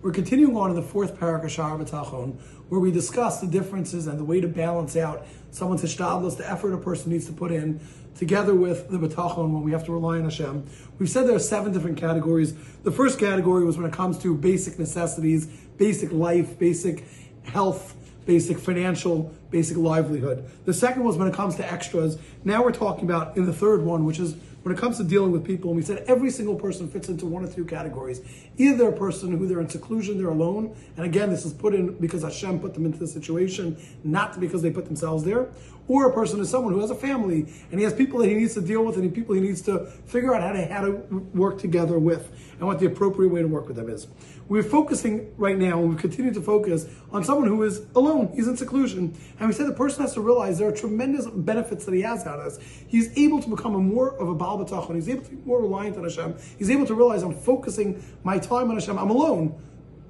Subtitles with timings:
[0.00, 4.06] We're continuing on in the fourth parak of Sha'ar B'Tachon, where we discuss the differences
[4.06, 7.50] and the way to balance out someone's hishtadlus, the effort a person needs to put
[7.50, 7.80] in,
[8.16, 10.64] together with the B'Tachon when we have to rely on Hashem.
[11.00, 12.54] We've said there are seven different categories.
[12.84, 15.46] The first category was when it comes to basic necessities,
[15.78, 17.04] basic life, basic
[17.42, 20.48] health, basic financial, basic livelihood.
[20.64, 22.18] The second was when it comes to extras.
[22.44, 24.36] Now we're talking about in the third one, which is
[24.68, 27.24] when it comes to dealing with people, and we said every single person fits into
[27.24, 28.20] one of two categories.
[28.58, 31.94] Either a person who they're in seclusion, they're alone, and again, this is put in
[31.94, 35.48] because Hashem put them into the situation, not because they put themselves there,
[35.88, 38.34] or a person is someone who has a family and he has people that he
[38.34, 40.90] needs to deal with and people he needs to figure out how to how to
[41.32, 44.06] work together with and what the appropriate way to work with them is.
[44.48, 48.32] We're focusing right now, and we continue to focus on someone who is alone.
[48.34, 51.84] He's in seclusion, and we said the person has to realize there are tremendous benefits
[51.84, 52.82] that he has out of this.
[52.88, 54.94] He's able to become a more of a Baal B'tachon.
[54.94, 56.36] He's able to be more reliant on Hashem.
[56.58, 58.98] He's able to realize I'm focusing my time on Hashem.
[58.98, 59.58] I'm alone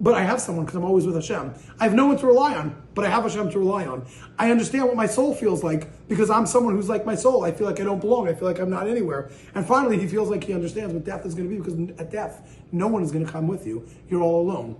[0.00, 1.54] but I have someone because I'm always with Hashem.
[1.80, 4.06] I have no one to rely on, but I have Hashem to rely on.
[4.38, 7.44] I understand what my soul feels like because I'm someone who's like my soul.
[7.44, 8.28] I feel like I don't belong.
[8.28, 9.30] I feel like I'm not anywhere.
[9.54, 12.10] And finally, he feels like he understands what death is going to be because at
[12.10, 13.88] death, no one is going to come with you.
[14.08, 14.76] You're all alone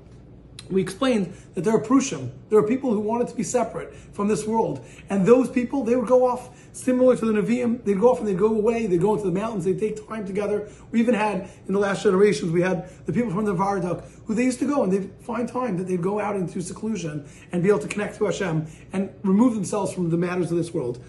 [0.71, 2.31] we explained that there are prushim.
[2.51, 4.85] There are people who wanted to be separate from this world.
[5.11, 7.83] And those people, they would go off similar to the Nevi'im.
[7.85, 8.87] They'd go off and they'd go away.
[8.87, 9.65] They'd go into the mountains.
[9.65, 10.69] They'd take time together.
[10.91, 14.35] We even had, in the last generations, we had the people from the Varduk who
[14.35, 17.63] they used to go and they'd find time that they'd go out into seclusion and
[17.63, 21.03] be able to connect to Hashem and remove themselves from the matters of this world.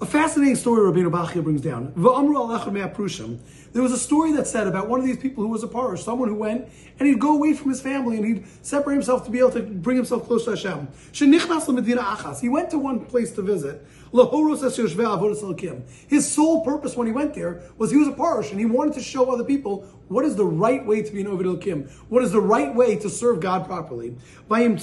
[0.00, 1.92] A fascinating story Rabbeinu Bachya brings down.
[1.94, 6.02] There was a story that said about one of these people who was a parush,
[6.02, 9.30] someone who went and he'd go away from his family and he'd separate himself to
[9.30, 10.88] be able to bring himself close to Hashem.
[11.12, 11.28] He
[12.48, 13.86] went to one place to visit.
[16.08, 18.94] His sole purpose when he went there was he was a parush and he wanted
[18.94, 22.24] to show other people what is the right way to be an oved Elokim, what
[22.24, 24.16] is the right way to serve God properly.
[24.48, 24.78] He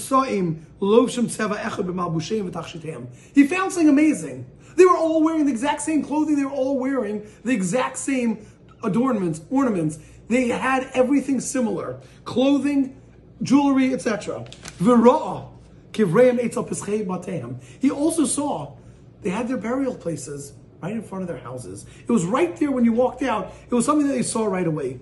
[3.47, 4.45] found something amazing.
[4.75, 8.45] They were all wearing the exact same clothing, they were all wearing the exact same
[8.83, 9.99] adornments, ornaments.
[10.27, 12.95] They had everything similar clothing,
[13.43, 14.45] jewelry, etc.
[17.79, 18.73] He also saw
[19.21, 21.85] they had their burial places right in front of their houses.
[22.07, 23.53] It was right there when you walked out.
[23.69, 24.99] It was something that they saw right away.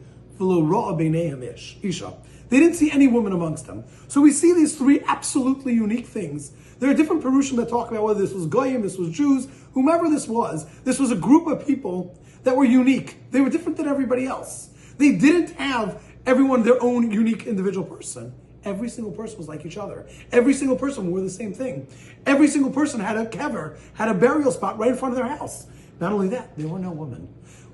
[2.50, 3.86] They didn't see any woman amongst them.
[4.08, 6.52] So we see these three absolutely unique things.
[6.80, 10.10] There are different Perushim that talk about whether this was Goyim, this was Jews, whomever
[10.10, 10.66] this was.
[10.84, 13.18] This was a group of people that were unique.
[13.32, 14.70] They were different than everybody else.
[14.98, 18.34] They didn't have everyone their own unique individual person.
[18.66, 20.08] Every single person was like each other.
[20.32, 21.88] Every single person wore the same thing.
[22.26, 25.38] Every single person had a kever, had a burial spot right in front of their
[25.38, 25.68] house.
[26.00, 27.28] Not only that, there were no women.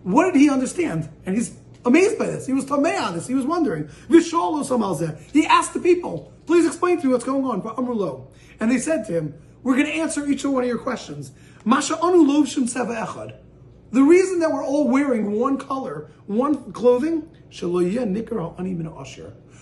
[0.04, 1.10] What did he understand?
[1.26, 2.46] And he's amazed by this.
[2.46, 3.28] He was tamah on this.
[3.28, 3.90] He was wondering.
[4.10, 7.62] He asked the people, please explain to me what's going on.
[8.60, 11.32] And they said to him, we're going to answer each one of your questions.
[13.92, 17.30] The reason that we're all wearing one color, one clothing,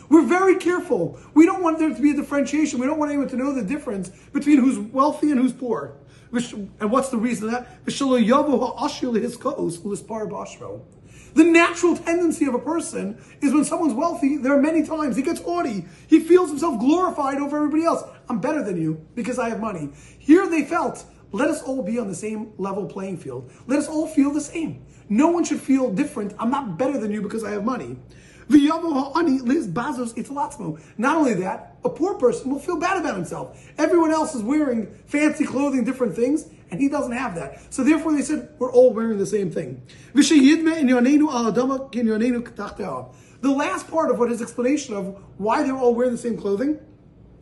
[0.09, 1.19] we're very careful.
[1.34, 2.79] We don't want there to be a differentiation.
[2.79, 5.95] We don't want anyone to know the difference between who's wealthy and who's poor.
[6.31, 7.67] And what's the reason of that?
[11.33, 15.23] The natural tendency of a person is when someone's wealthy, there are many times he
[15.23, 15.85] gets haughty.
[16.07, 18.03] He feels himself glorified over everybody else.
[18.29, 19.89] I'm better than you because I have money.
[20.19, 23.51] Here they felt let us all be on the same level playing field.
[23.66, 24.85] Let us all feel the same.
[25.09, 26.33] No one should feel different.
[26.38, 27.97] I'm not better than you because I have money.
[30.97, 33.71] Not only that, a poor person will feel bad about himself.
[33.77, 37.73] Everyone else is wearing fancy clothing, different things, and he doesn't have that.
[37.73, 39.81] So therefore they said, we're all wearing the same thing.
[43.41, 46.79] The last part of what his explanation of why they're all wearing the same clothing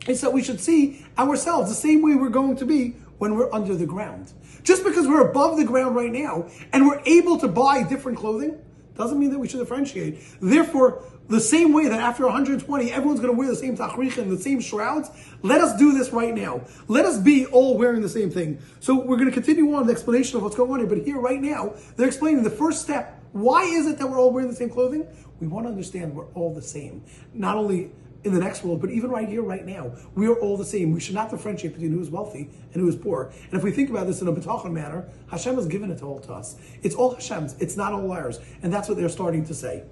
[0.08, 3.52] is that we should see ourselves the same way we're going to be when we're
[3.54, 4.32] under the ground.
[4.64, 8.58] Just because we're above the ground right now and we're able to buy different clothing
[9.02, 10.22] doesn't mean that we should differentiate.
[10.40, 14.30] Therefore, the same way that after 120, everyone's going to wear the same tachrich and
[14.30, 15.10] the same shrouds,
[15.42, 16.62] let us do this right now.
[16.88, 18.60] Let us be all wearing the same thing.
[18.80, 21.18] So we're going to continue on the explanation of what's going on here, but here
[21.18, 23.20] right now, they're explaining the first step.
[23.32, 25.06] Why is it that we're all wearing the same clothing?
[25.40, 27.02] We want to understand we're all the same.
[27.32, 27.90] Not only
[28.24, 30.92] in the next world, but even right here, right now, we are all the same.
[30.92, 33.32] We should not differentiate between who is wealthy and who is poor.
[33.50, 36.20] And if we think about this in a betachon manner, Hashem has given it all
[36.20, 36.56] to us.
[36.82, 37.56] It's all Hashem's.
[37.58, 38.38] It's not all ours.
[38.62, 39.84] And that's what they're starting to say.